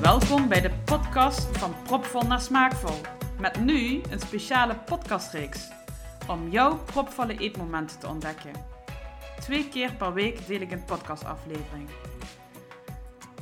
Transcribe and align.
Welkom 0.00 0.48
bij 0.48 0.60
de 0.60 0.70
podcast 0.84 1.58
van 1.58 1.74
Propvol 1.84 2.22
naar 2.22 2.40
Smaakvol. 2.40 3.00
Met 3.38 3.64
nu 3.64 4.00
een 4.10 4.20
speciale 4.20 4.74
podcastreeks 4.74 5.68
om 6.28 6.48
jouw 6.48 6.78
propvolle 6.84 7.38
eetmomenten 7.38 7.98
te 7.98 8.08
ontdekken. 8.08 8.52
Twee 9.40 9.68
keer 9.68 9.92
per 9.92 10.12
week 10.12 10.46
deel 10.46 10.60
ik 10.60 10.70
een 10.70 10.84
podcastaflevering. 10.84 11.88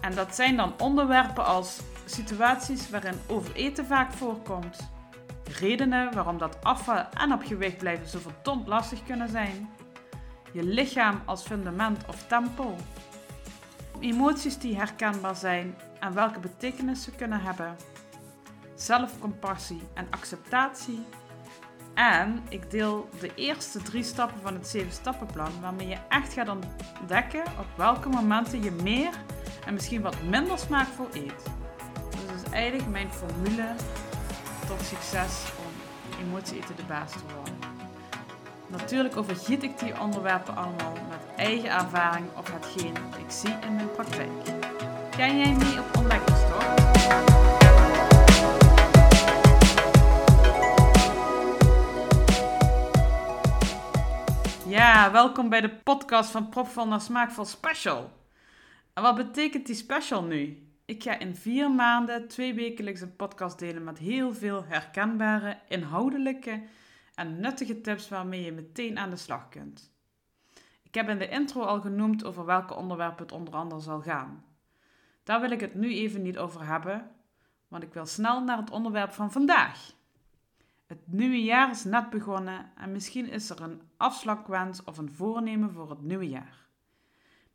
En 0.04 0.14
dat 0.14 0.34
zijn 0.34 0.56
dan 0.56 0.74
onderwerpen 0.78 1.44
als 1.44 1.80
situaties 2.04 2.90
waarin 2.90 3.20
overeten 3.26 3.86
vaak 3.86 4.12
voorkomt, 4.12 4.90
redenen 5.58 6.14
waarom 6.14 6.38
dat 6.38 6.56
afvallen 6.62 7.12
en 7.12 7.32
op 7.32 7.42
gewicht 7.42 7.78
blijven 7.78 8.08
zo 8.08 8.18
verdomd 8.18 8.66
lastig 8.66 9.04
kunnen 9.04 9.28
zijn, 9.28 9.70
je 10.52 10.62
lichaam 10.62 11.22
als 11.24 11.42
fundament 11.42 12.04
of 12.08 12.26
tempel, 12.26 12.76
emoties 14.00 14.58
die 14.58 14.76
herkenbaar 14.76 15.36
zijn 15.36 15.74
en 16.00 16.14
welke 16.14 16.40
betekenis 16.40 17.02
ze 17.02 17.10
kunnen 17.10 17.40
hebben, 17.40 17.76
zelfcompassie 18.74 19.82
en 19.94 20.06
acceptatie. 20.10 21.04
En 21.94 22.42
ik 22.48 22.70
deel 22.70 23.08
de 23.20 23.34
eerste 23.34 23.82
drie 23.82 24.02
stappen 24.02 24.40
van 24.40 24.54
het 24.54 24.76
7-stappenplan, 24.76 25.60
waarmee 25.60 25.88
je 25.88 25.98
echt 26.08 26.32
gaat 26.32 26.48
ontdekken 26.48 27.42
op 27.58 27.66
welke 27.76 28.08
momenten 28.08 28.62
je 28.62 28.70
meer 28.70 29.10
en 29.66 29.74
misschien 29.74 30.02
wat 30.02 30.22
minder 30.22 30.58
smaakvol 30.58 31.06
eet. 31.12 31.44
Dus 32.10 32.26
dat 32.26 32.36
is 32.44 32.50
eigenlijk 32.52 32.90
mijn 32.90 33.12
formule 33.12 33.74
tot 34.66 34.82
succes 34.82 35.44
om 35.58 35.72
emotie 36.26 36.56
eten 36.56 36.76
de 36.76 36.82
baas 36.82 37.12
te 37.12 37.34
worden. 37.34 37.54
Natuurlijk 38.66 39.16
overgiet 39.16 39.62
ik 39.62 39.78
die 39.78 40.00
onderwerpen 40.00 40.56
allemaal 40.56 40.92
met 41.08 41.36
eigen 41.36 41.70
ervaring 41.70 42.26
of 42.36 42.52
hetgeen 42.52 42.94
ik 43.18 43.30
zie 43.30 43.54
in 43.66 43.74
mijn 43.74 43.90
praktijk. 43.90 44.30
Ga 45.10 45.26
jij 45.26 45.52
mee 45.52 45.78
op 45.78 45.96
ontdekkingstocht? 45.96 46.82
Ja, 54.66 55.10
welkom 55.12 55.48
bij 55.48 55.60
de 55.60 55.70
podcast 55.70 56.30
van 56.30 56.48
Propvol 56.48 56.86
naar 56.86 57.00
Smaakvol 57.00 57.44
Special. 57.44 58.10
En 58.94 59.02
wat 59.02 59.14
betekent 59.14 59.66
die 59.66 59.74
special 59.74 60.24
nu? 60.24 60.68
Ik 60.84 61.02
ga 61.02 61.18
in 61.18 61.36
vier 61.36 61.70
maanden 61.70 62.28
twee 62.28 62.54
wekelijks 62.54 63.00
een 63.00 63.16
podcast 63.16 63.58
delen 63.58 63.84
met 63.84 63.98
heel 63.98 64.34
veel 64.34 64.64
herkenbare, 64.64 65.58
inhoudelijke 65.68 66.62
en 67.14 67.40
nuttige 67.40 67.80
tips 67.80 68.08
waarmee 68.08 68.42
je 68.42 68.52
meteen 68.52 68.98
aan 68.98 69.10
de 69.10 69.16
slag 69.16 69.48
kunt. 69.48 69.92
Ik 70.82 70.94
heb 70.94 71.08
in 71.08 71.18
de 71.18 71.28
intro 71.28 71.62
al 71.62 71.80
genoemd 71.80 72.24
over 72.24 72.44
welke 72.44 72.74
onderwerpen 72.74 73.22
het 73.22 73.32
onder 73.32 73.54
andere 73.54 73.80
zal 73.80 74.00
gaan. 74.00 74.44
Daar 75.22 75.40
wil 75.40 75.50
ik 75.50 75.60
het 75.60 75.74
nu 75.74 75.94
even 75.94 76.22
niet 76.22 76.38
over 76.38 76.66
hebben, 76.66 77.10
want 77.68 77.82
ik 77.82 77.94
wil 77.94 78.06
snel 78.06 78.44
naar 78.44 78.56
het 78.56 78.70
onderwerp 78.70 79.12
van 79.12 79.32
vandaag. 79.32 79.92
Het 80.86 81.00
nieuwe 81.04 81.42
jaar 81.42 81.70
is 81.70 81.84
net 81.84 82.10
begonnen 82.10 82.70
en 82.76 82.92
misschien 82.92 83.28
is 83.28 83.50
er 83.50 83.62
een 83.62 83.82
afslakwens 83.96 84.84
of 84.84 84.98
een 84.98 85.12
voornemen 85.12 85.72
voor 85.72 85.90
het 85.90 86.02
nieuwe 86.02 86.28
jaar. 86.28 86.63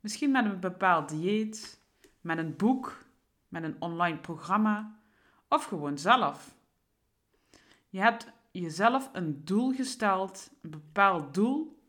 Misschien 0.00 0.30
met 0.30 0.44
een 0.44 0.60
bepaald 0.60 1.08
dieet, 1.08 1.80
met 2.20 2.38
een 2.38 2.56
boek, 2.56 3.06
met 3.48 3.62
een 3.62 3.76
online 3.78 4.18
programma 4.18 5.00
of 5.48 5.64
gewoon 5.64 5.98
zelf. 5.98 6.54
Je 7.88 8.00
hebt 8.00 8.26
jezelf 8.50 9.10
een 9.12 9.44
doel 9.44 9.72
gesteld, 9.72 10.50
een 10.62 10.70
bepaald 10.70 11.34
doel, 11.34 11.82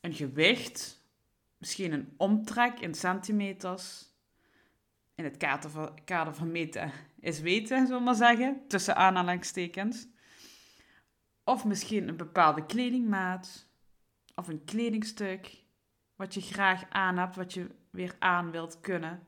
een 0.00 0.14
gewicht, 0.14 1.02
misschien 1.58 1.92
een 1.92 2.14
omtrek 2.16 2.80
in 2.80 2.94
centimeters. 2.94 4.12
In 5.14 5.24
het 5.24 5.36
kader 5.36 5.70
van, 5.70 6.04
kader 6.04 6.34
van 6.34 6.52
meten 6.52 6.92
is 7.20 7.40
weten, 7.40 7.86
zullen 7.86 7.98
we 7.98 8.04
maar 8.04 8.14
zeggen, 8.14 8.62
tussen 8.68 8.96
aanhalingstekens. 8.96 10.06
Of 11.44 11.64
misschien 11.64 12.08
een 12.08 12.16
bepaalde 12.16 12.66
kledingmaat, 12.66 13.66
of 14.34 14.48
een 14.48 14.64
kledingstuk, 14.64 15.63
wat 16.16 16.34
je 16.34 16.40
graag 16.40 16.90
aan 16.90 17.18
hebt, 17.18 17.36
wat 17.36 17.52
je 17.52 17.70
weer 17.90 18.16
aan 18.18 18.50
wilt 18.50 18.80
kunnen. 18.80 19.26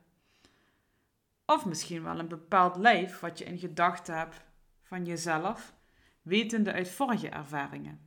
Of 1.45 1.65
misschien 1.65 2.03
wel 2.03 2.19
een 2.19 2.27
bepaald 2.27 2.75
lijf 2.75 3.19
wat 3.19 3.37
je 3.37 3.45
in 3.45 3.57
gedachten 3.57 4.17
hebt 4.17 4.41
van 4.81 5.05
jezelf, 5.05 5.75
wetende 6.21 6.73
uit 6.73 6.89
vorige 6.89 7.29
ervaringen. 7.29 8.01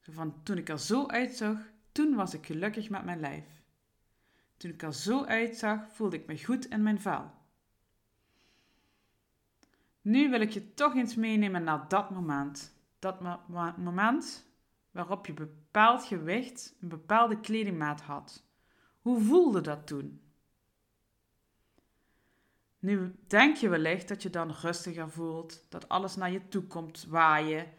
Van 0.00 0.42
toen 0.42 0.56
ik 0.56 0.68
er 0.68 0.78
zo 0.78 1.06
uitzag, 1.06 1.56
toen 1.92 2.14
was 2.14 2.34
ik 2.34 2.46
gelukkig 2.46 2.90
met 2.90 3.04
mijn 3.04 3.20
lijf. 3.20 3.62
Toen 4.56 4.70
ik 4.70 4.82
er 4.82 4.94
zo 4.94 5.24
uitzag, 5.24 5.92
voelde 5.92 6.16
ik 6.16 6.26
me 6.26 6.44
goed 6.44 6.66
in 6.66 6.82
mijn 6.82 7.00
vel. 7.00 7.30
Nu 10.00 10.30
wil 10.30 10.40
ik 10.40 10.50
je 10.50 10.74
toch 10.74 10.94
eens 10.94 11.14
meenemen 11.14 11.64
naar 11.64 11.88
dat 11.88 12.10
moment. 12.10 12.74
Dat 12.98 13.20
moment 13.76 14.49
waarop 14.90 15.26
je 15.26 15.32
bepaald 15.32 16.04
gewicht, 16.04 16.76
een 16.80 16.88
bepaalde 16.88 17.40
kledingmaat 17.40 18.00
had. 18.00 18.44
Hoe 19.00 19.20
voelde 19.20 19.60
dat 19.60 19.86
toen? 19.86 20.20
Nu 22.78 23.14
denk 23.26 23.56
je 23.56 23.68
wellicht 23.68 24.08
dat 24.08 24.22
je 24.22 24.30
dan 24.30 24.50
rustiger 24.50 25.10
voelt, 25.10 25.66
dat 25.68 25.88
alles 25.88 26.16
naar 26.16 26.30
je 26.30 26.48
toe 26.48 26.62
komt 26.62 27.06
waaien, 27.08 27.72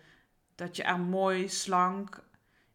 dat 0.56 0.76
je 0.76 0.84
er 0.84 1.00
mooi, 1.00 1.50
slank, 1.50 2.24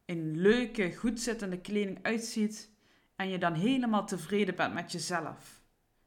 in 0.04 0.40
leuke, 0.40 0.94
goed 0.94 1.20
zittende 1.20 1.60
kleding 1.60 1.98
uitziet 2.02 2.70
en 3.16 3.28
je 3.28 3.38
dan 3.38 3.54
helemaal 3.54 4.06
tevreden 4.06 4.56
bent 4.56 4.74
met 4.74 4.92
jezelf, 4.92 5.62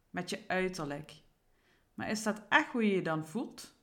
met 0.09 0.29
je 0.29 0.43
uiterlijk. 0.47 1.13
Maar 1.93 2.09
is 2.09 2.23
dat 2.23 2.41
echt 2.49 2.71
hoe 2.71 2.87
je 2.87 2.95
je 2.95 3.01
dan 3.01 3.25
voelt? 3.25 3.73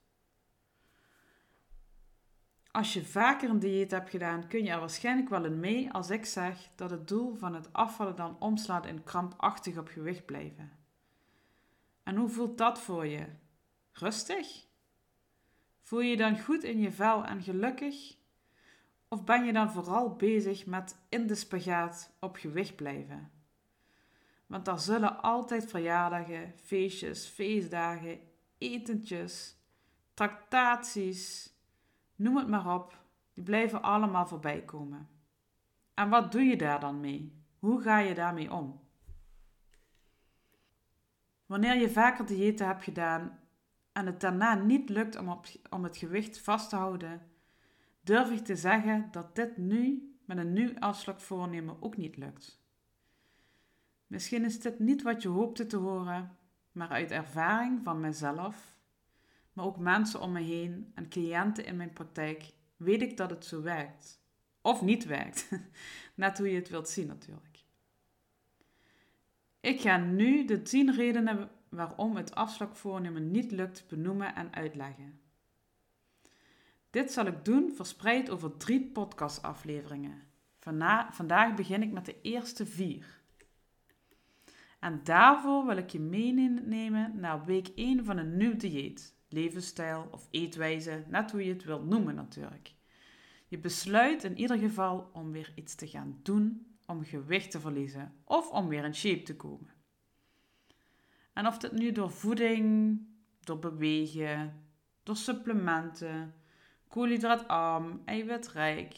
Als 2.77 2.93
je 2.93 3.05
vaker 3.05 3.51
een 3.51 3.59
dieet 3.59 3.91
hebt 3.91 4.11
gedaan, 4.11 4.49
kun 4.49 4.65
je 4.65 4.71
er 4.71 4.81
waarschijnlijk 4.81 5.29
wel 5.29 5.45
in 5.45 5.61
mee 5.61 5.93
als 5.93 6.11
ik 6.11 6.25
zeg 6.25 6.69
dat 6.75 6.91
het 6.91 7.09
doel 7.09 7.35
van 7.35 7.55
het 7.55 7.73
afvallen 7.73 8.17
dan 8.17 8.37
omslaat 8.41 8.87
in 8.87 9.05
krampachtig 9.05 9.79
op 9.79 9.89
gewicht 9.89 10.25
blijven. 10.25 10.73
En 12.03 12.17
hoe 12.17 12.29
voelt 12.29 12.59
dat 12.59 12.81
voor 12.81 13.07
je? 13.07 13.27
Rustig? 13.93 14.67
Voel 15.81 16.01
je 16.01 16.11
je 16.11 16.17
dan 16.17 16.41
goed 16.41 16.63
in 16.63 16.79
je 16.79 16.93
vel 16.93 17.25
en 17.25 17.43
gelukkig? 17.43 18.17
Of 19.09 19.25
ben 19.25 19.45
je 19.45 19.53
dan 19.53 19.71
vooral 19.71 20.17
bezig 20.17 20.67
met 20.67 20.99
in 21.09 21.27
de 21.27 21.35
spagaat 21.35 22.17
op 22.21 22.37
gewicht 22.37 22.77
blijven? 22.77 23.31
Want 24.47 24.69
er 24.69 24.79
zullen 24.79 25.23
altijd 25.23 25.71
verjaardagen, 25.71 26.53
feestjes, 26.65 27.27
feestdagen, 27.27 28.21
etentjes, 28.59 29.57
tractaties, 30.15 31.55
noem 32.17 32.37
het 32.37 32.49
maar 32.49 32.75
op, 32.75 32.99
die 33.33 33.45
blijven 33.45 33.83
allemaal 33.83 34.27
voorbij 34.27 34.65
komen. 34.65 35.09
En 35.95 36.09
wat 36.09 36.33
doe 36.33 36.43
je 36.43 36.57
daar 36.57 36.81
dan 36.81 37.01
mee? 37.01 37.45
Hoe 37.59 37.81
ga 37.81 37.99
je 37.99 38.15
daarmee 38.15 38.53
om? 38.53 38.81
Wanneer 41.47 41.77
je 41.77 41.91
vaker 41.91 42.27
diëten 42.27 42.67
hebt 42.67 42.85
gedaan 42.85 43.39
en 43.93 44.07
het 44.07 44.21
daarna 44.21 44.55
niet 44.55 44.89
lukt 44.89 45.17
om, 45.17 45.29
op, 45.29 45.47
om 45.71 45.85
het 45.85 45.97
gewicht 45.97 46.41
vast 46.41 46.69
te 46.69 46.77
houden, 46.77 47.23
durf 48.01 48.31
ik 48.31 48.45
te 48.45 48.57
zeggen 48.57 49.09
dat 49.11 49.35
dit 49.35 49.57
nu 49.57 50.15
met 50.25 50.39
een 50.39 50.53
nieuw 50.53 50.79
afslagvoornemen 50.79 51.83
ook 51.83 51.97
niet 51.97 52.17
lukt. 52.17 52.65
Misschien 54.07 54.45
is 54.45 54.61
dit 54.61 54.79
niet 54.79 55.03
wat 55.03 55.23
je 55.23 55.29
hoopte 55.29 55.67
te 55.67 55.77
horen, 55.77 56.37
maar 56.73 56.89
uit 56.89 57.11
ervaring 57.11 57.81
van 57.85 58.01
mezelf, 58.01 58.76
maar 59.57 59.65
ook 59.65 59.79
mensen 59.79 60.21
om 60.21 60.33
me 60.33 60.41
heen 60.41 60.93
en 60.95 61.09
cliënten 61.09 61.65
in 61.65 61.77
mijn 61.77 61.93
praktijk, 61.93 62.53
weet 62.77 63.03
ik 63.03 63.17
dat 63.17 63.31
het 63.31 63.45
zo 63.45 63.63
werkt. 63.63 64.21
Of 64.61 64.83
niet 64.83 65.05
werkt. 65.05 65.49
Net 66.15 66.39
hoe 66.39 66.51
je 66.51 66.57
het 66.57 66.69
wilt 66.69 66.89
zien 66.89 67.07
natuurlijk. 67.07 67.65
Ik 69.61 69.81
ga 69.81 69.97
nu 69.97 70.45
de 70.45 70.63
10 70.63 70.95
redenen 70.95 71.51
waarom 71.69 72.17
het 72.17 72.35
afslagvoornemen 72.35 73.31
niet 73.31 73.51
lukt 73.51 73.89
benoemen 73.89 74.35
en 74.35 74.55
uitleggen. 74.55 75.21
Dit 76.91 77.13
zal 77.13 77.27
ik 77.27 77.45
doen 77.45 77.73
verspreid 77.75 78.31
over 78.31 78.57
drie 78.57 78.91
podcastafleveringen. 78.91 80.23
vandaag 81.11 81.55
begin 81.55 81.83
ik 81.83 81.93
met 81.93 82.05
de 82.05 82.21
eerste 82.21 82.67
vier. 82.67 83.21
En 84.79 85.01
daarvoor 85.05 85.67
wil 85.67 85.77
ik 85.77 85.91
je 85.91 86.01
meenemen 86.01 87.21
naar 87.21 87.45
week 87.45 87.69
1 87.69 88.05
van 88.05 88.17
een 88.17 88.37
nieuw 88.37 88.57
dieet, 88.57 89.16
levensstijl 89.37 90.09
of 90.11 90.29
eetwijze, 90.31 91.05
net 91.09 91.31
hoe 91.31 91.45
je 91.45 91.53
het 91.53 91.65
wilt 91.65 91.87
noemen 91.87 92.15
natuurlijk. 92.15 92.75
Je 93.49 93.59
besluit 93.59 94.25
in 94.25 94.39
ieder 94.39 94.59
geval 94.59 95.11
om 95.13 95.33
weer 95.33 95.53
iets 95.55 95.75
te 95.75 95.87
gaan 95.87 96.19
doen 96.23 96.67
om 96.87 97.05
gewicht 97.05 97.51
te 97.51 97.61
verliezen 97.61 98.15
of 98.25 98.51
om 98.51 98.69
weer 98.69 98.85
in 98.85 98.95
shape 98.95 99.23
te 99.23 99.37
komen. 99.37 99.75
En 101.33 101.47
of 101.47 101.59
dit 101.59 101.73
nu 101.73 101.93
door 101.93 102.11
voeding, 102.11 103.01
door 103.41 103.59
bewegen, 103.59 104.65
door 105.03 105.17
supplementen, 105.17 106.35
koolhydraatarm, 106.89 108.03
eiwitrijk, 108.05 108.97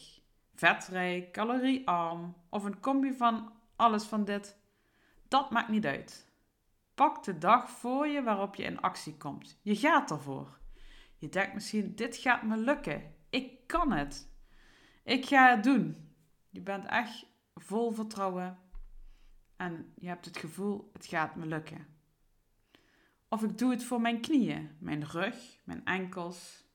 vetrijk, 0.55 1.31
caloriearm 1.31 2.35
of 2.49 2.63
een 2.63 2.79
combi 2.79 3.13
van 3.13 3.51
alles 3.75 4.03
van 4.03 4.25
dit, 4.25 4.57
dat 5.27 5.51
maakt 5.51 5.69
niet 5.69 5.85
uit. 5.85 6.28
Pak 6.99 7.23
de 7.23 7.37
dag 7.37 7.69
voor 7.69 8.07
je 8.07 8.23
waarop 8.23 8.55
je 8.55 8.63
in 8.63 8.81
actie 8.81 9.17
komt. 9.17 9.59
Je 9.61 9.75
gaat 9.75 10.11
ervoor. 10.11 10.59
Je 11.17 11.29
denkt 11.29 11.53
misschien, 11.53 11.95
dit 11.95 12.17
gaat 12.17 12.43
me 12.43 12.57
lukken. 12.57 13.15
Ik 13.29 13.67
kan 13.67 13.91
het. 13.91 14.31
Ik 15.03 15.25
ga 15.25 15.49
het 15.55 15.63
doen. 15.63 16.13
Je 16.49 16.61
bent 16.61 16.85
echt 16.85 17.25
vol 17.55 17.91
vertrouwen 17.91 18.57
en 19.57 19.93
je 19.95 20.07
hebt 20.07 20.25
het 20.25 20.37
gevoel, 20.37 20.89
het 20.93 21.05
gaat 21.05 21.35
me 21.35 21.45
lukken. 21.45 21.87
Of 23.29 23.43
ik 23.43 23.57
doe 23.57 23.71
het 23.71 23.83
voor 23.83 24.01
mijn 24.01 24.21
knieën, 24.21 24.77
mijn 24.79 25.05
rug, 25.05 25.59
mijn 25.63 25.85
enkels. 25.85 26.67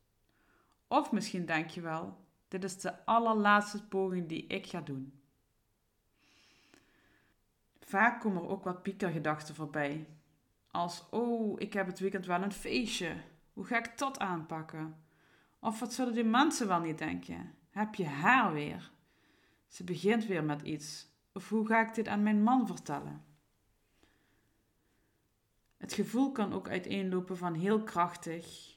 Of 0.89 1.13
misschien 1.13 1.47
denk 1.47 1.71
je 1.71 1.81
wel, 1.81 2.27
dit 2.49 2.65
is 2.65 2.81
de 2.81 3.05
allerlaatste 3.05 3.89
poging 3.89 4.29
die 4.29 4.47
ik 4.47 4.67
ga 4.67 4.81
doen. 4.81 5.24
Vaak 7.95 8.21
komen 8.21 8.43
er 8.43 8.49
ook 8.49 8.65
wat 8.65 8.83
piekergedachten 8.83 9.55
voorbij. 9.55 10.07
Als, 10.71 11.05
oh, 11.11 11.61
ik 11.61 11.73
heb 11.73 11.87
het 11.87 11.99
weekend 11.99 12.27
wel 12.27 12.43
een 12.43 12.53
feestje. 12.53 13.17
Hoe 13.53 13.65
ga 13.65 13.79
ik 13.79 13.99
dat 13.99 14.19
aanpakken? 14.19 14.97
Of 15.61 15.81
wat 15.81 15.93
zullen 15.93 16.15
die 16.15 16.25
mensen 16.25 16.69
wel 16.69 16.81
niet 16.81 16.99
denken? 16.99 17.55
Heb 17.71 17.95
je 17.95 18.07
haar 18.07 18.53
weer? 18.53 18.93
Ze 19.69 19.85
begint 19.85 20.27
weer 20.27 20.45
met 20.45 20.63
iets. 20.63 21.07
Of 21.33 21.49
hoe 21.49 21.67
ga 21.67 21.89
ik 21.89 21.95
dit 21.95 22.09
aan 22.09 22.23
mijn 22.23 22.43
man 22.43 22.67
vertellen? 22.67 23.25
Het 25.77 25.93
gevoel 25.93 26.33
kan 26.33 26.53
ook 26.53 26.69
uiteenlopen 26.69 27.37
van 27.37 27.55
heel 27.55 27.83
krachtig. 27.83 28.77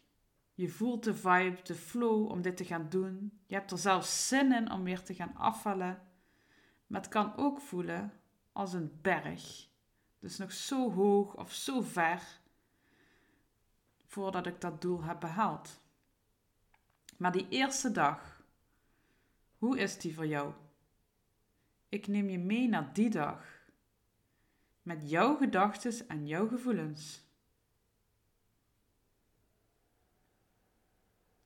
Je 0.53 0.69
voelt 0.69 1.03
de 1.03 1.15
vibe, 1.15 1.57
de 1.63 1.75
flow 1.75 2.29
om 2.29 2.41
dit 2.41 2.57
te 2.57 2.65
gaan 2.65 2.89
doen. 2.89 3.39
Je 3.45 3.55
hebt 3.55 3.71
er 3.71 3.77
zelfs 3.77 4.27
zin 4.27 4.51
in 4.51 4.71
om 4.71 4.83
weer 4.83 5.03
te 5.03 5.13
gaan 5.13 5.35
afvallen. 5.35 6.01
Maar 6.87 7.01
het 7.01 7.09
kan 7.09 7.37
ook 7.37 7.61
voelen 7.61 8.11
als 8.57 8.74
een 8.74 9.00
berg. 9.01 9.69
Dus 10.19 10.38
nog 10.38 10.51
zo 10.51 10.92
hoog 10.92 11.36
of 11.36 11.54
zo 11.54 11.81
ver 11.81 12.21
voordat 14.06 14.45
ik 14.45 14.62
dat 14.62 14.81
doel 14.81 15.04
heb 15.04 15.19
behaald. 15.19 15.80
Maar 17.18 17.31
die 17.31 17.48
eerste 17.50 17.92
dag, 17.92 18.44
hoe 19.57 19.77
is 19.80 19.98
die 20.00 20.15
voor 20.15 20.27
jou? 20.27 20.54
Ik 21.89 22.07
neem 22.07 22.30
je 22.30 22.39
mee 22.39 22.68
naar 22.68 22.94
die 22.94 23.09
dag. 23.09 23.45
Met 24.81 25.10
jouw 25.10 25.36
gedachten 25.36 26.07
en 26.07 26.27
jouw 26.27 26.48
gevoelens. 26.48 27.21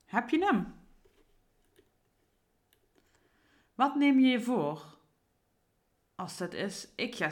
Heb 0.04 0.28
je 0.28 0.44
hem? 0.44 0.74
Wat 3.74 3.94
neem 3.94 4.18
je 4.18 4.26
je 4.28 4.40
voor? 4.40 4.91
Als 6.22 6.36
dat 6.36 6.52
is, 6.52 6.88
ik 6.94 7.14
ga 7.14 7.30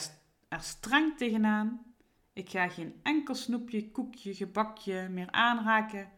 er 0.48 0.60
streng 0.60 1.16
tegenaan. 1.16 1.94
Ik 2.32 2.50
ga 2.50 2.68
geen 2.68 3.00
enkel 3.02 3.34
snoepje, 3.34 3.90
koekje, 3.90 4.34
gebakje 4.34 5.08
meer 5.08 5.30
aanraken. 5.30 6.10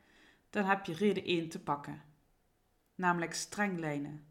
Dan 0.51 0.65
heb 0.65 0.85
je 0.85 0.95
reden 0.95 1.25
1 1.25 1.49
te 1.49 1.63
pakken. 1.63 2.03
Namelijk 2.95 3.35
streng 3.35 3.79
lijnen. 3.79 4.25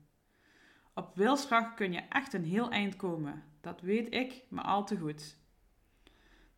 Op 0.94 1.16
wilskracht 1.16 1.74
kun 1.74 1.94
je 1.94 2.00
echt 2.00 2.34
een 2.34 2.44
heel 2.44 2.72
eind 2.72 2.96
komen. 2.96 3.44
Dat 3.60 3.82
weet 3.82 4.14
ik 4.14 4.44
maar 4.50 4.66
al 4.66 4.86
te 4.86 4.98
goed. 4.98 5.38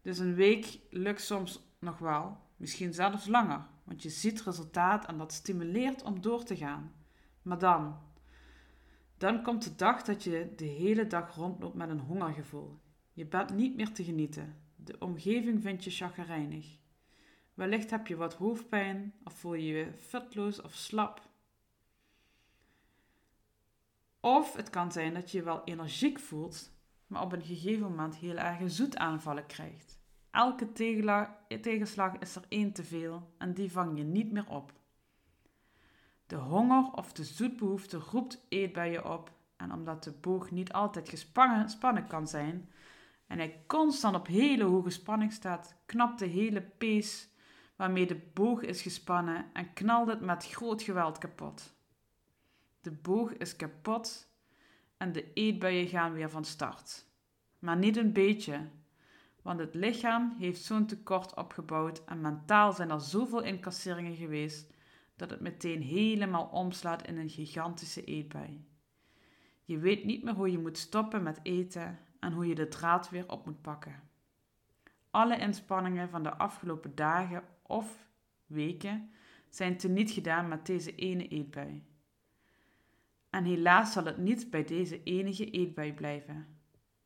Dus 0.01 0.17
een 0.17 0.35
week 0.35 0.79
lukt 0.89 1.21
soms 1.21 1.63
nog 1.79 1.97
wel, 1.97 2.37
misschien 2.57 2.93
zelfs 2.93 3.27
langer, 3.27 3.65
want 3.83 4.03
je 4.03 4.09
ziet 4.09 4.41
resultaat 4.41 5.05
en 5.05 5.17
dat 5.17 5.33
stimuleert 5.33 6.03
om 6.03 6.21
door 6.21 6.43
te 6.43 6.57
gaan. 6.57 6.93
Maar 7.41 7.59
dan, 7.59 7.99
dan 9.17 9.43
komt 9.43 9.63
de 9.63 9.75
dag 9.75 10.01
dat 10.01 10.23
je 10.23 10.53
de 10.55 10.65
hele 10.65 11.07
dag 11.07 11.35
rondloopt 11.35 11.75
met 11.75 11.89
een 11.89 11.99
hongergevoel. 11.99 12.79
Je 13.13 13.25
bent 13.25 13.53
niet 13.53 13.75
meer 13.75 13.91
te 13.91 14.03
genieten. 14.03 14.55
De 14.75 14.95
omgeving 14.99 15.61
vindt 15.61 15.83
je 15.83 15.89
chagrijnig. 15.89 16.77
Wellicht 17.53 17.89
heb 17.89 18.07
je 18.07 18.15
wat 18.15 18.33
hoofdpijn 18.33 19.13
of 19.23 19.33
voel 19.33 19.53
je 19.53 19.73
je 19.73 19.93
fitloos 19.93 20.61
of 20.61 20.73
slap. 20.73 21.31
Of 24.19 24.55
het 24.55 24.69
kan 24.69 24.91
zijn 24.91 25.13
dat 25.13 25.31
je 25.31 25.37
je 25.37 25.43
wel 25.43 25.61
energiek 25.63 26.19
voelt, 26.19 26.71
maar 27.07 27.21
op 27.21 27.33
een 27.33 27.41
gegeven 27.41 27.81
moment 27.81 28.15
heel 28.15 28.37
erg 28.37 28.71
zoetaanvallen 28.71 29.45
krijgt. 29.45 30.01
Elke 30.31 30.71
tegenslag 31.61 32.17
is 32.17 32.35
er 32.35 32.45
één 32.47 32.73
te 32.73 32.83
veel 32.83 33.33
en 33.37 33.53
die 33.53 33.71
vang 33.71 33.97
je 33.97 34.03
niet 34.03 34.31
meer 34.31 34.49
op. 34.49 34.73
De 36.33 36.39
honger 36.39 36.91
of 36.91 37.13
de 37.13 37.23
zoetbehoefte 37.23 37.97
roept 37.97 38.45
eet 38.49 38.73
bij 38.73 38.91
je 38.91 39.09
op 39.09 39.31
en 39.55 39.73
omdat 39.73 40.03
de 40.03 40.11
boog 40.11 40.51
niet 40.51 40.73
altijd 40.73 41.09
gespannen 41.09 42.07
kan 42.07 42.27
zijn 42.27 42.69
en 43.27 43.37
hij 43.37 43.63
constant 43.67 44.15
op 44.15 44.27
hele 44.27 44.63
hoge 44.63 44.89
spanning 44.89 45.31
staat, 45.31 45.75
knapt 45.85 46.19
de 46.19 46.25
hele 46.25 46.61
pees 46.61 47.29
waarmee 47.75 48.07
de 48.07 48.21
boog 48.33 48.61
is 48.61 48.81
gespannen 48.81 49.45
en 49.53 49.73
knalt 49.73 50.07
het 50.07 50.21
met 50.21 50.47
groot 50.47 50.81
geweld 50.81 51.17
kapot. 51.17 51.73
De 52.81 52.91
boog 52.91 53.33
is 53.33 53.55
kapot 53.55 54.29
en 54.97 55.11
de 55.11 55.33
eetbuien 55.33 55.87
gaan 55.87 56.13
weer 56.13 56.29
van 56.29 56.45
start. 56.45 57.05
Maar 57.59 57.77
niet 57.77 57.97
een 57.97 58.13
beetje, 58.13 58.69
want 59.41 59.59
het 59.59 59.73
lichaam 59.73 60.35
heeft 60.37 60.63
zo'n 60.63 60.85
tekort 60.85 61.35
opgebouwd 61.35 62.05
en 62.05 62.21
mentaal 62.21 62.73
zijn 62.73 62.89
er 62.89 63.01
zoveel 63.01 63.43
incasseringen 63.43 64.15
geweest 64.15 64.72
dat 65.15 65.29
het 65.29 65.39
meteen 65.39 65.81
helemaal 65.81 66.45
omslaat 66.45 67.07
in 67.07 67.17
een 67.17 67.29
gigantische 67.29 68.03
eetbui. 68.03 68.65
Je 69.63 69.77
weet 69.77 70.03
niet 70.05 70.23
meer 70.23 70.33
hoe 70.33 70.51
je 70.51 70.59
moet 70.59 70.77
stoppen 70.77 71.23
met 71.23 71.39
eten 71.43 71.99
en 72.19 72.33
hoe 72.33 72.47
je 72.47 72.55
de 72.55 72.67
draad 72.67 73.09
weer 73.09 73.29
op 73.29 73.45
moet 73.45 73.61
pakken. 73.61 74.01
Alle 75.11 75.37
inspanningen 75.37 76.09
van 76.09 76.23
de 76.23 76.37
afgelopen 76.37 76.95
dagen 76.95 77.43
of 77.61 78.07
weken 78.45 79.11
zijn 79.49 79.77
teniet 79.77 80.11
gedaan 80.11 80.47
met 80.47 80.65
deze 80.65 80.95
ene 80.95 81.27
eetbui. 81.27 81.83
En 83.29 83.43
helaas 83.43 83.91
zal 83.91 84.05
het 84.05 84.17
niet 84.17 84.49
bij 84.49 84.63
deze 84.63 85.03
enige 85.03 85.49
eetbui 85.49 85.93
blijven. 85.93 86.57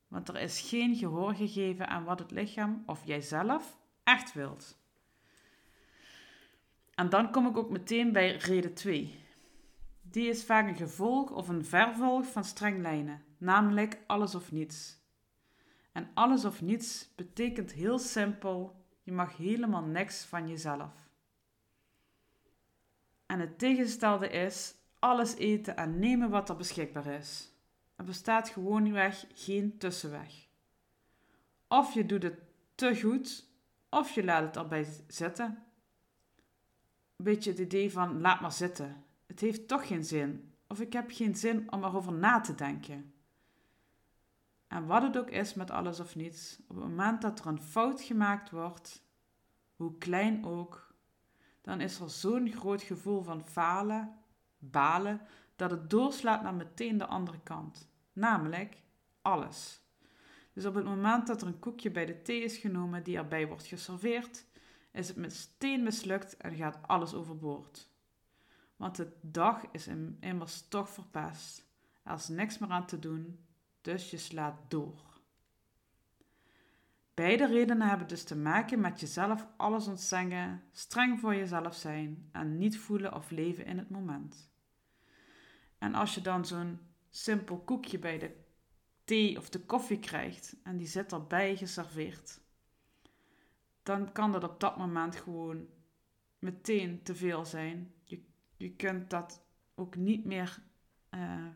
Want 0.08 0.28
er 0.28 0.36
is 0.36 0.60
geen 0.60 0.96
gehoor 0.96 1.34
gegeven 1.34 1.88
aan 1.88 2.04
wat 2.04 2.18
het 2.18 2.30
lichaam 2.30 2.82
of 2.86 3.06
jijzelf 3.06 3.78
echt 4.02 4.32
wilt. 4.32 4.77
En 6.98 7.08
dan 7.08 7.30
kom 7.30 7.46
ik 7.46 7.56
ook 7.56 7.70
meteen 7.70 8.12
bij 8.12 8.36
reden 8.36 8.74
2. 8.74 9.24
Die 10.02 10.28
is 10.28 10.44
vaak 10.44 10.68
een 10.68 10.76
gevolg 10.76 11.30
of 11.30 11.48
een 11.48 11.64
vervolg 11.64 12.26
van 12.26 12.44
strenglijnen, 12.44 13.24
namelijk 13.36 13.98
alles 14.06 14.34
of 14.34 14.52
niets. 14.52 14.98
En 15.92 16.10
alles 16.14 16.44
of 16.44 16.62
niets 16.62 17.08
betekent 17.16 17.72
heel 17.72 17.98
simpel: 17.98 18.84
je 19.02 19.12
mag 19.12 19.36
helemaal 19.36 19.82
niks 19.82 20.24
van 20.24 20.48
jezelf. 20.48 21.10
En 23.26 23.40
het 23.40 23.58
tegenstelde 23.58 24.28
is 24.28 24.74
alles 24.98 25.34
eten 25.34 25.76
en 25.76 25.98
nemen 25.98 26.30
wat 26.30 26.48
er 26.48 26.56
beschikbaar 26.56 27.06
is. 27.06 27.52
Er 27.96 28.04
bestaat 28.04 28.48
gewoonweg 28.48 29.24
geen 29.34 29.78
tussenweg. 29.78 30.46
Of 31.68 31.94
je 31.94 32.06
doet 32.06 32.22
het 32.22 32.38
te 32.74 33.00
goed, 33.00 33.48
of 33.90 34.10
je 34.10 34.24
laat 34.24 34.44
het 34.44 34.56
erbij 34.56 34.86
zitten. 35.06 35.67
Een 37.18 37.24
beetje 37.24 37.50
het 37.50 37.58
idee 37.58 37.92
van 37.92 38.20
laat 38.20 38.40
maar 38.40 38.52
zitten. 38.52 39.04
Het 39.26 39.40
heeft 39.40 39.68
toch 39.68 39.86
geen 39.86 40.04
zin. 40.04 40.52
Of 40.66 40.80
ik 40.80 40.92
heb 40.92 41.10
geen 41.10 41.36
zin 41.36 41.72
om 41.72 41.84
erover 41.84 42.12
na 42.12 42.40
te 42.40 42.54
denken. 42.54 43.12
En 44.68 44.86
wat 44.86 45.02
het 45.02 45.16
ook 45.18 45.30
is 45.30 45.54
met 45.54 45.70
alles 45.70 46.00
of 46.00 46.16
niets, 46.16 46.58
op 46.68 46.76
het 46.76 46.84
moment 46.84 47.22
dat 47.22 47.38
er 47.38 47.46
een 47.46 47.60
fout 47.60 48.02
gemaakt 48.02 48.50
wordt, 48.50 49.02
hoe 49.76 49.98
klein 49.98 50.44
ook, 50.44 50.94
dan 51.60 51.80
is 51.80 52.00
er 52.00 52.10
zo'n 52.10 52.52
groot 52.52 52.82
gevoel 52.82 53.22
van 53.22 53.44
falen 53.44 54.14
balen 54.58 55.20
dat 55.56 55.70
het 55.70 55.90
doorslaat 55.90 56.42
naar 56.42 56.54
meteen 56.54 56.98
de 56.98 57.06
andere 57.06 57.40
kant, 57.42 57.88
namelijk 58.12 58.82
alles. 59.22 59.82
Dus 60.52 60.64
op 60.64 60.74
het 60.74 60.84
moment 60.84 61.26
dat 61.26 61.42
er 61.42 61.46
een 61.46 61.58
koekje 61.58 61.90
bij 61.90 62.06
de 62.06 62.22
thee 62.22 62.42
is 62.42 62.56
genomen 62.56 63.02
die 63.02 63.16
erbij 63.16 63.46
wordt 63.46 63.66
geserveerd, 63.66 64.46
is 64.92 65.08
het 65.08 65.16
meteen 65.16 65.82
mislukt 65.82 66.36
en 66.36 66.56
gaat 66.56 66.78
alles 66.86 67.14
overboord. 67.14 67.90
Want 68.76 68.96
de 68.96 69.12
dag 69.20 69.64
is 69.72 69.88
immers 70.20 70.68
toch 70.68 70.88
verpest. 70.88 71.66
Er 72.02 72.14
is 72.14 72.28
niks 72.28 72.58
meer 72.58 72.70
aan 72.70 72.86
te 72.86 72.98
doen, 72.98 73.46
dus 73.80 74.10
je 74.10 74.18
slaat 74.18 74.58
door. 74.68 75.08
Beide 77.14 77.46
redenen 77.46 77.88
hebben 77.88 78.08
dus 78.08 78.24
te 78.24 78.36
maken 78.36 78.80
met 78.80 79.00
jezelf 79.00 79.46
alles 79.56 79.86
ontzeggen, 79.86 80.62
streng 80.72 81.20
voor 81.20 81.34
jezelf 81.34 81.74
zijn 81.74 82.28
en 82.32 82.58
niet 82.58 82.78
voelen 82.78 83.14
of 83.14 83.30
leven 83.30 83.66
in 83.66 83.78
het 83.78 83.90
moment. 83.90 84.50
En 85.78 85.94
als 85.94 86.14
je 86.14 86.20
dan 86.20 86.46
zo'n 86.46 86.78
simpel 87.10 87.58
koekje 87.58 87.98
bij 87.98 88.18
de 88.18 88.36
thee 89.04 89.38
of 89.38 89.48
de 89.48 89.60
koffie 89.60 89.98
krijgt 89.98 90.56
en 90.62 90.76
die 90.76 90.86
zit 90.86 91.12
erbij 91.12 91.56
geserveerd, 91.56 92.40
dan 93.88 94.12
kan 94.12 94.32
dat 94.32 94.44
op 94.44 94.60
dat 94.60 94.76
moment 94.76 95.16
gewoon 95.16 95.66
meteen 96.38 97.02
te 97.02 97.14
veel 97.14 97.44
zijn. 97.44 97.92
Je, 98.04 98.22
je 98.56 98.70
kunt 98.70 99.10
dat 99.10 99.44
ook 99.74 99.96
niet 99.96 100.24
meer 100.24 100.62
uh, 101.10 101.46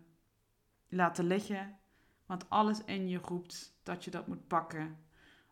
laten 0.89 1.25
liggen, 1.25 1.79
want 2.27 2.51
alles 2.51 2.85
in 2.85 3.09
je 3.09 3.19
roept 3.19 3.79
dat 3.83 4.05
je 4.05 4.11
dat 4.11 4.27
moet 4.27 4.47
pakken, 4.47 4.99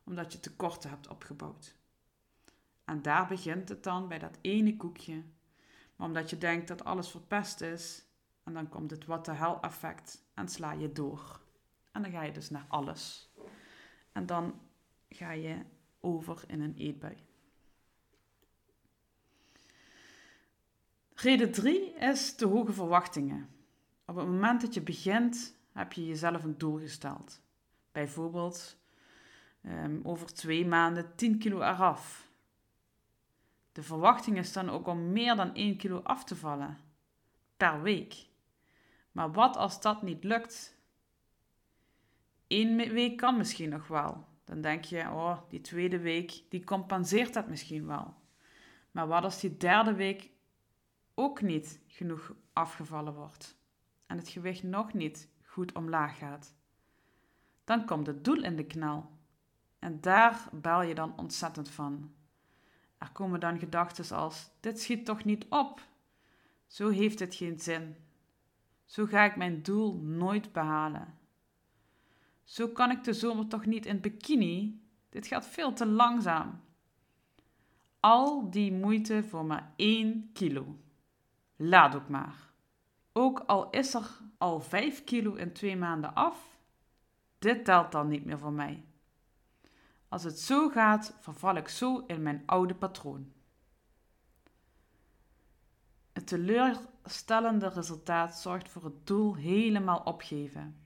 omdat 0.04 0.32
je 0.32 0.40
tekorten 0.40 0.90
hebt 0.90 1.08
opgebouwd. 1.08 1.76
En 2.84 3.02
daar 3.02 3.26
begint 3.26 3.68
het 3.68 3.82
dan 3.82 4.08
bij 4.08 4.18
dat 4.18 4.38
ene 4.40 4.76
koekje. 4.76 5.24
Maar 5.96 6.06
omdat 6.06 6.30
je 6.30 6.38
denkt 6.38 6.68
dat 6.68 6.84
alles 6.84 7.10
verpest 7.10 7.60
is, 7.60 8.04
en 8.42 8.52
dan 8.52 8.68
komt 8.68 8.90
het 8.90 9.04
what 9.04 9.24
the 9.24 9.32
hell 9.32 9.58
effect 9.60 10.24
en 10.34 10.48
sla 10.48 10.72
je 10.72 10.92
door. 10.92 11.40
En 11.92 12.02
dan 12.02 12.10
ga 12.10 12.22
je 12.22 12.32
dus 12.32 12.50
naar 12.50 12.66
alles. 12.68 13.30
En 14.12 14.26
dan 14.26 14.60
ga 15.08 15.30
je 15.30 15.64
over 16.00 16.42
in 16.46 16.60
een 16.60 16.74
eetbui. 16.76 17.16
Reden 21.14 21.52
3 21.52 21.94
is 21.94 22.36
de 22.36 22.46
hoge 22.46 22.72
verwachtingen. 22.72 23.48
Op 24.04 24.16
het 24.16 24.26
moment 24.26 24.60
dat 24.60 24.74
je 24.74 24.80
begint, 24.80 25.56
heb 25.72 25.92
je 25.92 26.06
jezelf 26.06 26.44
een 26.44 26.58
doel 26.58 26.78
gesteld. 26.78 27.40
Bijvoorbeeld 27.92 28.76
um, 29.66 30.00
over 30.02 30.34
twee 30.34 30.66
maanden 30.66 31.16
10 31.16 31.38
kilo 31.38 31.60
eraf. 31.60 32.28
De 33.72 33.82
verwachting 33.82 34.38
is 34.38 34.52
dan 34.52 34.70
ook 34.70 34.86
om 34.86 35.12
meer 35.12 35.36
dan 35.36 35.54
1 35.54 35.76
kilo 35.76 36.00
af 36.02 36.24
te 36.24 36.36
vallen 36.36 36.78
per 37.56 37.82
week. 37.82 38.26
Maar 39.12 39.32
wat 39.32 39.56
als 39.56 39.80
dat 39.80 40.02
niet 40.02 40.24
lukt? 40.24 40.78
Eén 42.46 42.76
week 42.76 43.16
kan 43.16 43.36
misschien 43.36 43.68
nog 43.68 43.86
wel. 43.86 44.28
Dan 44.50 44.60
denk 44.60 44.84
je, 44.84 44.98
oh, 45.00 45.38
die 45.48 45.60
tweede 45.60 45.98
week, 45.98 46.42
die 46.48 46.64
compenseert 46.64 47.34
dat 47.34 47.48
misschien 47.48 47.86
wel. 47.86 48.14
Maar 48.90 49.06
wat 49.06 49.22
als 49.22 49.40
die 49.40 49.56
derde 49.56 49.94
week 49.94 50.30
ook 51.14 51.40
niet 51.40 51.80
genoeg 51.86 52.34
afgevallen 52.52 53.14
wordt 53.14 53.56
en 54.06 54.16
het 54.16 54.28
gewicht 54.28 54.62
nog 54.62 54.92
niet 54.92 55.28
goed 55.44 55.72
omlaag 55.72 56.18
gaat? 56.18 56.54
Dan 57.64 57.84
komt 57.86 58.06
het 58.06 58.24
doel 58.24 58.42
in 58.42 58.56
de 58.56 58.66
knel. 58.66 59.10
En 59.78 60.00
daar 60.00 60.48
bel 60.52 60.82
je 60.82 60.94
dan 60.94 61.18
ontzettend 61.18 61.70
van. 61.70 62.14
Er 62.98 63.10
komen 63.12 63.40
dan 63.40 63.58
gedachten 63.58 64.16
als: 64.16 64.50
dit 64.60 64.80
schiet 64.80 65.04
toch 65.04 65.24
niet 65.24 65.46
op? 65.48 65.80
Zo 66.66 66.88
heeft 66.88 67.18
het 67.18 67.34
geen 67.34 67.60
zin. 67.60 67.96
Zo 68.84 69.06
ga 69.06 69.24
ik 69.24 69.36
mijn 69.36 69.62
doel 69.62 69.94
nooit 69.94 70.52
behalen. 70.52 71.18
Zo 72.50 72.68
kan 72.68 72.90
ik 72.90 73.04
de 73.04 73.12
zomer 73.12 73.46
toch 73.46 73.66
niet 73.66 73.86
in 73.86 74.00
bikini? 74.00 74.82
Dit 75.08 75.26
gaat 75.26 75.46
veel 75.46 75.72
te 75.72 75.86
langzaam. 75.86 76.60
Al 78.00 78.50
die 78.50 78.72
moeite 78.72 79.22
voor 79.22 79.44
maar 79.44 79.72
1 79.76 80.30
kilo. 80.32 80.76
Laat 81.56 81.94
ook 81.94 82.08
maar. 82.08 82.52
Ook 83.12 83.38
al 83.38 83.70
is 83.70 83.94
er 83.94 84.18
al 84.38 84.60
5 84.60 85.04
kilo 85.04 85.34
in 85.34 85.52
twee 85.52 85.76
maanden 85.76 86.14
af, 86.14 86.58
dit 87.38 87.64
telt 87.64 87.92
dan 87.92 88.08
niet 88.08 88.24
meer 88.24 88.38
voor 88.38 88.52
mij. 88.52 88.84
Als 90.08 90.22
het 90.22 90.38
zo 90.38 90.68
gaat, 90.68 91.16
verval 91.20 91.56
ik 91.56 91.68
zo 91.68 92.04
in 92.06 92.22
mijn 92.22 92.42
oude 92.46 92.74
patroon. 92.74 93.32
Het 96.12 96.26
teleurstellende 96.26 97.68
resultaat 97.68 98.38
zorgt 98.38 98.68
voor 98.68 98.84
het 98.84 99.06
doel 99.06 99.34
helemaal 99.34 100.00
opgeven. 100.00 100.79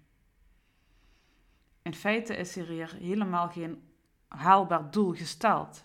In 1.84 1.94
feite 1.94 2.36
is 2.36 2.56
er 2.56 2.66
hier 2.66 2.94
helemaal 2.94 3.48
geen 3.48 3.82
haalbaar 4.28 4.90
doel 4.90 5.12
gesteld. 5.12 5.84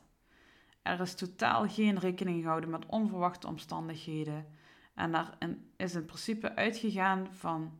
Er 0.81 0.99
is 0.99 1.15
totaal 1.15 1.67
geen 1.67 1.99
rekening 1.99 2.41
gehouden 2.41 2.69
met 2.69 2.85
onverwachte 2.85 3.47
omstandigheden 3.47 4.45
en 4.93 5.13
er 5.13 5.37
is 5.75 5.95
in 5.95 6.05
principe 6.05 6.55
uitgegaan 6.55 7.33
van 7.33 7.79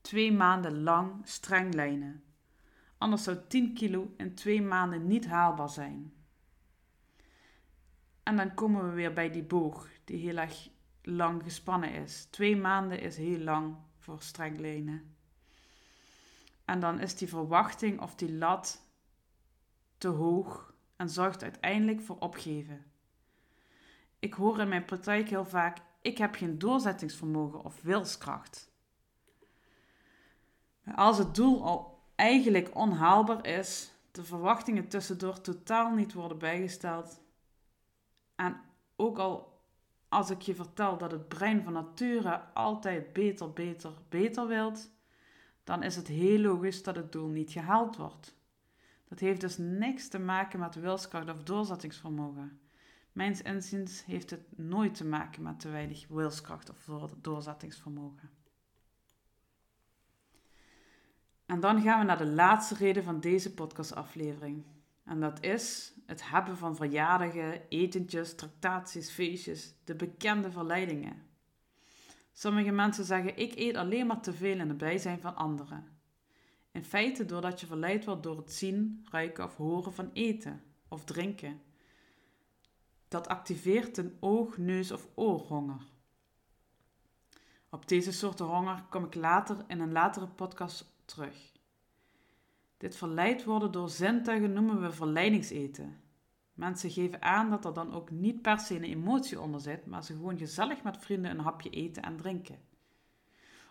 twee 0.00 0.32
maanden 0.32 0.82
lang 0.82 1.20
streng 1.24 1.74
lijnen. 1.74 2.22
Anders 2.98 3.22
zou 3.22 3.38
10 3.48 3.74
kilo 3.74 4.14
in 4.16 4.34
twee 4.34 4.62
maanden 4.62 5.06
niet 5.06 5.26
haalbaar 5.26 5.70
zijn. 5.70 6.12
En 8.22 8.36
dan 8.36 8.54
komen 8.54 8.84
we 8.88 8.90
weer 8.90 9.12
bij 9.12 9.30
die 9.30 9.44
boog, 9.44 9.88
die 10.04 10.18
heel 10.18 10.36
erg 10.36 10.68
lang 11.02 11.42
gespannen 11.42 11.92
is. 11.92 12.24
Twee 12.24 12.56
maanden 12.56 13.00
is 13.00 13.16
heel 13.16 13.38
lang 13.40 13.76
voor 13.98 14.22
strenglijnen. 14.22 15.16
En 16.68 16.80
dan 16.80 17.00
is 17.00 17.16
die 17.16 17.28
verwachting 17.28 18.00
of 18.00 18.14
die 18.14 18.32
lat 18.32 18.86
te 19.98 20.08
hoog 20.08 20.74
en 20.96 21.08
zorgt 21.08 21.42
uiteindelijk 21.42 22.00
voor 22.00 22.18
opgeven. 22.18 22.84
Ik 24.18 24.34
hoor 24.34 24.60
in 24.60 24.68
mijn 24.68 24.84
praktijk 24.84 25.28
heel 25.28 25.44
vaak: 25.44 25.78
ik 26.00 26.18
heb 26.18 26.34
geen 26.34 26.58
doorzettingsvermogen 26.58 27.64
of 27.64 27.82
wilskracht. 27.82 28.70
Als 30.94 31.18
het 31.18 31.34
doel 31.34 31.64
al 31.64 32.02
eigenlijk 32.14 32.74
onhaalbaar 32.74 33.46
is, 33.46 33.92
de 34.10 34.24
verwachtingen 34.24 34.88
tussendoor 34.88 35.40
totaal 35.40 35.94
niet 35.94 36.12
worden 36.12 36.38
bijgesteld 36.38 37.20
en 38.34 38.60
ook 38.96 39.18
al 39.18 39.62
als 40.08 40.30
ik 40.30 40.40
je 40.40 40.54
vertel 40.54 40.98
dat 40.98 41.10
het 41.10 41.28
brein 41.28 41.62
van 41.62 41.72
nature 41.72 42.40
altijd 42.54 43.12
beter, 43.12 43.52
beter, 43.52 43.92
beter 44.08 44.46
wilt, 44.46 44.90
dan 45.68 45.82
is 45.82 45.96
het 45.96 46.06
heel 46.06 46.38
logisch 46.38 46.82
dat 46.82 46.96
het 46.96 47.12
doel 47.12 47.28
niet 47.28 47.50
gehaald 47.50 47.96
wordt. 47.96 48.36
Dat 49.08 49.18
heeft 49.18 49.40
dus 49.40 49.56
niks 49.58 50.08
te 50.08 50.18
maken 50.18 50.58
met 50.58 50.74
wilskracht 50.74 51.30
of 51.30 51.42
doorzettingsvermogen. 51.42 52.60
Mijns 53.12 53.42
inziens 53.42 54.04
heeft 54.04 54.30
het 54.30 54.58
nooit 54.58 54.94
te 54.94 55.04
maken 55.04 55.42
met 55.42 55.60
te 55.60 55.68
weinig 55.68 56.06
wilskracht 56.08 56.70
of 56.70 57.14
doorzettingsvermogen. 57.20 58.30
En 61.46 61.60
dan 61.60 61.82
gaan 61.82 61.98
we 61.98 62.04
naar 62.04 62.18
de 62.18 62.26
laatste 62.26 62.74
reden 62.74 63.04
van 63.04 63.20
deze 63.20 63.54
podcastaflevering. 63.54 64.64
En 65.04 65.20
dat 65.20 65.42
is 65.42 65.94
het 66.06 66.30
hebben 66.30 66.56
van 66.56 66.76
verjaardagen, 66.76 67.68
etentjes, 67.68 68.34
tractaties, 68.34 69.10
feestjes, 69.10 69.74
de 69.84 69.94
bekende 69.94 70.50
verleidingen. 70.50 71.26
Sommige 72.38 72.70
mensen 72.70 73.04
zeggen: 73.04 73.36
Ik 73.36 73.56
eet 73.56 73.76
alleen 73.76 74.06
maar 74.06 74.20
te 74.20 74.32
veel 74.32 74.58
in 74.58 74.68
het 74.68 74.78
bijzijn 74.78 75.20
van 75.20 75.36
anderen. 75.36 75.84
In 76.70 76.84
feite 76.84 77.24
doordat 77.24 77.60
je 77.60 77.66
verleid 77.66 78.04
wordt 78.04 78.22
door 78.22 78.36
het 78.36 78.52
zien, 78.52 79.06
ruiken 79.10 79.44
of 79.44 79.56
horen 79.56 79.92
van 79.92 80.10
eten 80.12 80.62
of 80.88 81.04
drinken. 81.04 81.60
Dat 83.08 83.28
activeert 83.28 83.96
een 83.96 84.16
oog, 84.20 84.56
neus 84.56 84.92
of 84.92 85.08
oorhonger. 85.14 85.82
Op 87.70 87.88
deze 87.88 88.12
soorten 88.12 88.46
honger 88.46 88.84
kom 88.90 89.04
ik 89.04 89.14
later 89.14 89.64
in 89.66 89.80
een 89.80 89.92
latere 89.92 90.28
podcast 90.28 90.84
terug. 91.04 91.52
Dit 92.76 92.96
verleid 92.96 93.44
worden 93.44 93.72
door 93.72 93.90
zintuigen 93.90 94.52
noemen 94.52 94.80
we 94.80 94.92
verleidingseten. 94.92 96.00
Mensen 96.58 96.90
geven 96.90 97.22
aan 97.22 97.50
dat 97.50 97.64
er 97.64 97.74
dan 97.74 97.94
ook 97.94 98.10
niet 98.10 98.42
per 98.42 98.60
se 98.60 98.74
een 98.74 98.84
emotie 98.84 99.40
onder 99.40 99.60
zit, 99.60 99.86
maar 99.86 100.04
ze 100.04 100.12
gewoon 100.12 100.38
gezellig 100.38 100.82
met 100.82 100.98
vrienden 100.98 101.30
een 101.30 101.40
hapje 101.40 101.70
eten 101.70 102.02
en 102.02 102.16
drinken. 102.16 102.58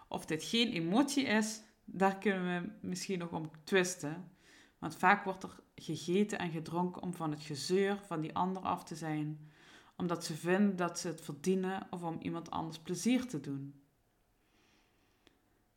Of 0.08 0.26
dit 0.26 0.44
geen 0.44 0.72
emotie 0.72 1.24
is, 1.24 1.62
daar 1.86 2.18
kunnen 2.18 2.64
we 2.64 2.88
misschien 2.88 3.20
nog 3.20 3.32
om 3.32 3.52
twisten. 3.64 4.32
Want 4.78 4.96
vaak 4.96 5.24
wordt 5.24 5.44
er 5.44 5.60
gegeten 5.76 6.40
en 6.40 6.52
gedronken 6.52 7.02
om 7.02 7.14
van 7.14 7.32
het 7.32 7.42
gezeur 7.42 8.02
van 8.06 8.22
die 8.22 8.36
ander 8.36 8.62
af 8.62 8.84
te 8.84 8.96
zijn, 8.96 9.52
omdat 9.96 10.26
ze 10.26 10.34
vinden 10.36 10.76
dat 10.76 11.00
ze 11.00 11.08
het 11.08 11.22
verdienen 11.22 11.88
of 11.90 12.04
om 12.04 12.18
iemand 12.22 12.52
anders 12.52 12.80
plezier 12.80 13.28
te 13.28 13.40
doen. 13.40 13.82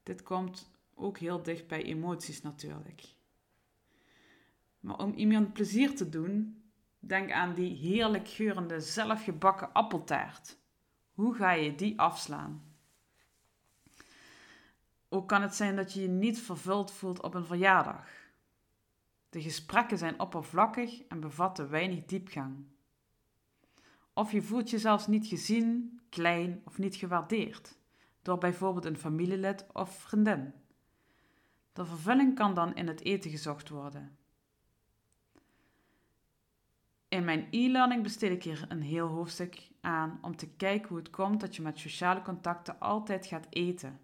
Dit 0.02 0.22
komt 0.22 0.70
ook 0.94 1.18
heel 1.18 1.42
dicht 1.42 1.66
bij 1.66 1.82
emoties 1.82 2.42
natuurlijk. 2.42 3.04
Maar 4.80 4.98
om 4.98 5.12
iemand 5.12 5.52
plezier 5.52 5.96
te 5.96 6.08
doen, 6.08 6.59
denk 7.00 7.32
aan 7.32 7.54
die 7.54 7.76
heerlijk 7.76 8.28
geurende 8.28 8.80
zelfgebakken 8.80 9.72
appeltaart. 9.72 10.58
Hoe 11.12 11.34
ga 11.34 11.50
je 11.52 11.74
die 11.74 12.00
afslaan? 12.00 12.62
Ook 15.08 15.28
kan 15.28 15.42
het 15.42 15.54
zijn 15.54 15.76
dat 15.76 15.92
je 15.92 16.00
je 16.00 16.08
niet 16.08 16.40
vervuld 16.40 16.92
voelt 16.92 17.22
op 17.22 17.34
een 17.34 17.44
verjaardag. 17.44 18.08
De 19.30 19.42
gesprekken 19.42 19.98
zijn 19.98 20.20
oppervlakkig 20.20 21.02
en 21.02 21.20
bevatten 21.20 21.70
weinig 21.70 22.04
diepgang. 22.04 22.64
Of 24.12 24.32
je 24.32 24.42
voelt 24.42 24.70
je 24.70 24.78
zelfs 24.78 25.06
niet 25.06 25.26
gezien, 25.26 26.00
klein 26.08 26.62
of 26.64 26.78
niet 26.78 26.96
gewaardeerd 26.96 27.78
door 28.22 28.38
bijvoorbeeld 28.38 28.84
een 28.84 28.96
familielid 28.96 29.66
of 29.72 29.98
vriendin. 30.00 30.52
De 31.72 31.84
vervulling 31.84 32.34
kan 32.34 32.54
dan 32.54 32.74
in 32.74 32.86
het 32.86 33.04
eten 33.04 33.30
gezocht 33.30 33.68
worden. 33.68 34.18
In 37.10 37.24
mijn 37.24 37.46
e-learning 37.50 38.02
besteed 38.02 38.30
ik 38.30 38.42
hier 38.42 38.64
een 38.68 38.82
heel 38.82 39.06
hoofdstuk 39.06 39.70
aan 39.80 40.18
om 40.22 40.36
te 40.36 40.48
kijken 40.48 40.88
hoe 40.88 40.98
het 40.98 41.10
komt 41.10 41.40
dat 41.40 41.56
je 41.56 41.62
met 41.62 41.78
sociale 41.78 42.22
contacten 42.22 42.80
altijd 42.80 43.26
gaat 43.26 43.46
eten. 43.48 44.00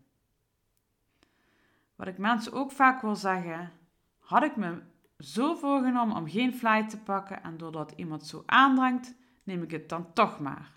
Wat 1.94 2.06
ik 2.06 2.18
mensen 2.18 2.52
ook 2.52 2.72
vaak 2.72 3.02
wil 3.02 3.16
zeggen, 3.16 3.72
had 4.18 4.42
ik 4.42 4.56
me 4.56 4.82
zo 5.18 5.54
voorgenomen 5.54 6.16
om 6.16 6.28
geen 6.28 6.54
flight 6.54 6.90
te 6.90 6.98
pakken 6.98 7.42
en 7.42 7.56
doordat 7.56 7.92
iemand 7.96 8.26
zo 8.26 8.42
aandrangt, 8.46 9.14
neem 9.42 9.62
ik 9.62 9.70
het 9.70 9.88
dan 9.88 10.12
toch 10.12 10.40
maar. 10.40 10.72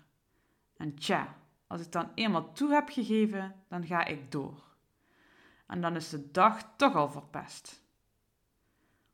En 0.76 0.94
tja, 0.94 1.34
als 1.66 1.80
ik 1.80 1.92
dan 1.92 2.10
eenmaal 2.14 2.52
toe 2.52 2.72
heb 2.72 2.88
gegeven, 2.88 3.54
dan 3.68 3.86
ga 3.86 4.04
ik 4.04 4.32
door. 4.32 4.62
En 5.66 5.80
dan 5.80 5.96
is 5.96 6.08
de 6.08 6.30
dag 6.30 6.76
toch 6.76 6.94
al 6.94 7.08
verpest. 7.08 7.82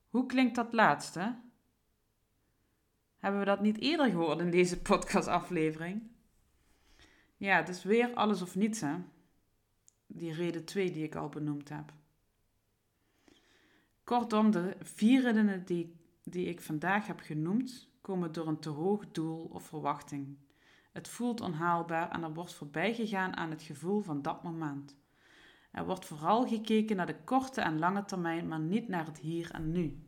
Hoe 0.09 0.27
klinkt 0.27 0.55
dat 0.55 0.73
laatste? 0.73 1.45
Hebben 3.27 3.45
we 3.45 3.51
dat 3.51 3.61
niet 3.61 3.81
eerder 3.81 4.11
gehoord 4.11 4.41
in 4.41 4.51
deze 4.51 4.81
podcastaflevering? 4.81 6.03
Ja, 7.37 7.57
het 7.57 7.69
is 7.69 7.85
weer 7.85 8.15
alles 8.15 8.43
of 8.43 8.55
niets, 8.55 8.81
hè? 8.81 8.95
Die 10.07 10.33
reden 10.33 10.65
2 10.65 10.91
die 10.91 11.05
ik 11.05 11.15
al 11.15 11.29
benoemd 11.29 11.69
heb. 11.69 11.93
Kortom, 14.05 14.51
de 14.51 14.77
vier 14.81 15.23
redenen 15.23 15.65
die, 15.65 15.97
die 16.25 16.47
ik 16.47 16.61
vandaag 16.61 17.07
heb 17.07 17.21
genoemd, 17.21 17.91
komen 18.01 18.33
door 18.33 18.47
een 18.47 18.61
te 18.61 18.69
hoog 18.69 19.11
doel 19.11 19.45
of 19.45 19.65
verwachting. 19.65 20.39
Het 20.93 21.09
voelt 21.09 21.41
onhaalbaar 21.41 22.11
en 22.11 22.23
er 22.23 22.35
wordt 22.35 22.55
voorbij 22.55 22.95
gegaan 22.95 23.37
aan 23.37 23.51
het 23.51 23.63
gevoel 23.63 24.01
van 24.01 24.23
dat 24.23 24.43
moment. 24.43 24.97
Er 25.71 25.87
wordt 25.87 26.05
vooral 26.05 26.47
gekeken 26.47 26.97
naar 26.97 27.07
de 27.07 27.23
korte 27.25 27.61
en 27.61 27.79
lange 27.79 28.05
termijn, 28.05 28.49
maar 28.49 28.61
niet 28.61 28.89
naar 28.89 29.07
het 29.07 29.19
hier 29.19 29.51
en 29.51 29.73
nu. 29.73 30.07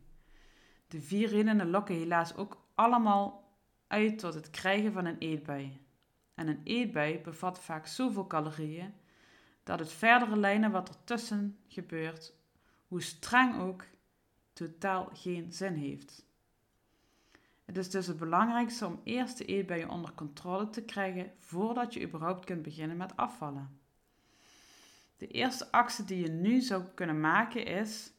De 0.87 1.01
vier 1.01 1.29
redenen 1.29 1.69
lokken 1.69 1.95
helaas 1.95 2.35
ook 2.35 2.67
allemaal 2.79 3.53
uit 3.87 4.19
tot 4.19 4.33
het 4.33 4.49
krijgen 4.49 4.91
van 4.93 5.05
een 5.05 5.17
eetbui. 5.17 5.81
En 6.33 6.47
een 6.47 6.61
eetbui 6.63 7.19
bevat 7.19 7.59
vaak 7.59 7.87
zoveel 7.87 8.27
calorieën 8.27 8.93
dat 9.63 9.79
het 9.79 9.91
verdere 9.91 10.37
lijnen 10.37 10.71
wat 10.71 10.89
ertussen 10.89 11.57
gebeurt, 11.67 12.33
hoe 12.87 13.01
streng 13.01 13.59
ook, 13.59 13.83
totaal 14.53 15.09
geen 15.13 15.51
zin 15.51 15.73
heeft. 15.73 16.25
Het 17.65 17.77
is 17.77 17.89
dus 17.89 18.07
het 18.07 18.17
belangrijkste 18.17 18.85
om 18.85 19.01
eerst 19.03 19.37
de 19.37 19.45
eetbuien 19.45 19.89
onder 19.89 20.13
controle 20.13 20.69
te 20.69 20.81
krijgen 20.81 21.31
voordat 21.37 21.93
je 21.93 22.01
überhaupt 22.01 22.45
kunt 22.45 22.61
beginnen 22.61 22.97
met 22.97 23.17
afvallen. 23.17 23.79
De 25.17 25.27
eerste 25.27 25.71
actie 25.71 26.05
die 26.05 26.21
je 26.21 26.31
nu 26.31 26.61
zou 26.61 26.83
kunnen 26.93 27.19
maken 27.19 27.65
is: 27.65 28.11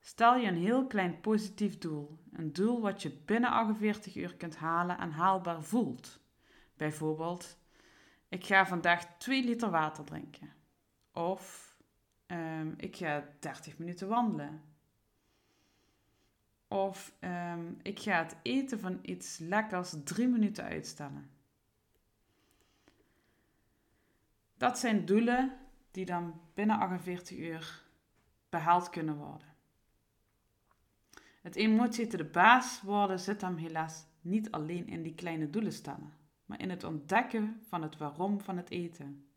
stel 0.00 0.36
je 0.36 0.46
een 0.46 0.56
heel 0.56 0.86
klein 0.86 1.20
positief 1.20 1.78
doel. 1.78 2.18
Een 2.32 2.52
doel 2.52 2.80
wat 2.80 3.02
je 3.02 3.10
binnen 3.24 3.50
48 3.50 4.16
uur 4.16 4.36
kunt 4.36 4.56
halen 4.56 4.98
en 4.98 5.10
haalbaar 5.10 5.62
voelt. 5.62 6.20
Bijvoorbeeld, 6.76 7.58
ik 8.28 8.44
ga 8.44 8.66
vandaag 8.66 9.18
2 9.18 9.44
liter 9.44 9.70
water 9.70 10.04
drinken. 10.04 10.52
Of 11.12 11.76
um, 12.26 12.74
ik 12.76 12.96
ga 12.96 13.24
30 13.38 13.78
minuten 13.78 14.08
wandelen. 14.08 14.62
Of 16.68 17.12
um, 17.20 17.78
ik 17.82 18.00
ga 18.00 18.18
het 18.22 18.36
eten 18.42 18.80
van 18.80 18.98
iets 19.02 19.38
lekkers 19.38 19.94
3 20.04 20.28
minuten 20.28 20.64
uitstellen. 20.64 21.30
Dat 24.56 24.78
zijn 24.78 25.04
doelen 25.04 25.56
die 25.90 26.04
dan 26.04 26.40
binnen 26.54 26.78
48 26.78 27.38
uur 27.38 27.82
behaald 28.48 28.90
kunnen 28.90 29.16
worden. 29.16 29.56
Het 31.40 31.56
emotie 31.56 32.06
te 32.06 32.16
de 32.16 32.24
baas 32.24 32.80
worden 32.82 33.20
zit 33.20 33.40
hem 33.40 33.56
helaas 33.56 34.06
niet 34.20 34.50
alleen 34.50 34.86
in 34.86 35.02
die 35.02 35.14
kleine 35.14 35.50
doelen 35.50 35.72
stellen, 35.72 36.12
maar 36.44 36.60
in 36.60 36.70
het 36.70 36.84
ontdekken 36.84 37.60
van 37.68 37.82
het 37.82 37.96
waarom 37.96 38.40
van 38.40 38.56
het 38.56 38.70
eten. 38.70 39.28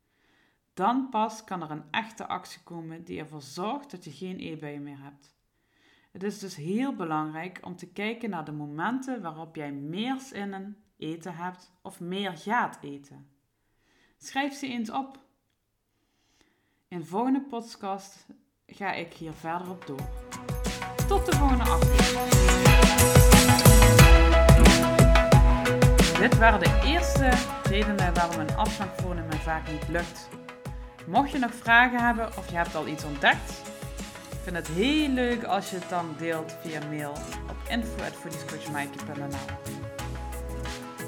Dan 0.73 1.09
pas 1.09 1.43
kan 1.43 1.61
er 1.61 1.71
een 1.71 1.91
echte 1.91 2.27
actie 2.27 2.61
komen 2.63 3.03
die 3.03 3.19
ervoor 3.19 3.41
zorgt 3.41 3.91
dat 3.91 4.03
je 4.03 4.11
geen 4.11 4.39
eetbuien 4.39 4.83
meer 4.83 5.03
hebt. 5.03 5.35
Het 6.11 6.23
is 6.23 6.39
dus 6.39 6.55
heel 6.55 6.95
belangrijk 6.95 7.59
om 7.61 7.75
te 7.75 7.87
kijken 7.91 8.29
naar 8.29 8.45
de 8.45 8.51
momenten 8.51 9.21
waarop 9.21 9.55
jij 9.55 9.71
meer 9.71 10.19
zin 10.19 10.53
in 10.53 10.77
eten 10.97 11.35
hebt 11.35 11.71
of 11.81 11.99
meer 11.99 12.37
gaat 12.37 12.77
eten. 12.81 13.29
Schrijf 14.17 14.53
ze 14.53 14.67
eens 14.67 14.91
op. 14.91 15.19
In 16.87 16.99
de 16.99 17.05
volgende 17.05 17.41
podcast 17.41 18.27
ga 18.65 18.93
ik 18.93 19.13
hier 19.13 19.33
verder 19.33 19.69
op 19.69 19.85
door. 19.85 20.60
Tot 21.11 21.25
de 21.25 21.37
volgende 21.37 21.63
aflevering. 21.63 22.29
Dit 26.19 26.37
waren 26.37 26.59
de 26.59 26.81
eerste 26.85 27.29
redenen 27.63 28.13
waarom 28.13 28.39
een 28.39 28.55
afslankvormen 28.55 29.39
vaak 29.43 29.71
niet 29.71 29.87
lukt. 29.87 30.29
Mocht 31.05 31.31
je 31.31 31.39
nog 31.39 31.51
vragen 31.61 32.05
hebben 32.05 32.27
of 32.37 32.49
je 32.49 32.55
hebt 32.55 32.75
al 32.75 32.87
iets 32.87 33.03
ontdekt, 33.03 33.51
ik 34.29 34.37
vind 34.43 34.55
het 34.55 34.67
heel 34.67 35.09
leuk 35.09 35.43
als 35.43 35.69
je 35.69 35.75
het 35.75 35.89
dan 35.89 36.15
deelt 36.17 36.55
via 36.61 36.79
mail 36.89 37.11
op 37.49 37.69
info.foodiescoachmaaike.nl 37.69 39.37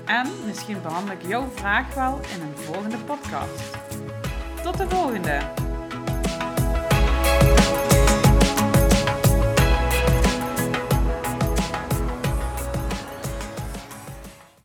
En 0.05 0.27
misschien 0.45 0.81
behandel 0.81 1.15
ik 1.15 1.27
jouw 1.27 1.49
vraag 1.55 1.93
wel 1.93 2.19
in 2.35 2.41
een 2.41 2.57
volgende 2.57 2.97
podcast. 2.97 3.77
Tot 4.63 4.77
de 4.77 4.89
volgende! 4.89 5.39